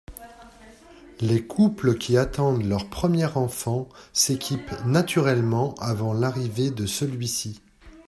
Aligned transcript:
Les 1.19 1.45
couples 1.45 1.95
qui 1.95 2.17
attendent 2.17 2.63
leur 2.65 2.89
premier 2.89 3.27
enfant 3.37 3.87
s’équipent 4.13 4.83
naturellement 4.83 5.75
avant 5.75 6.13
l’arrivée 6.13 6.71
de 6.71 6.87
celui-ci. 6.87 7.61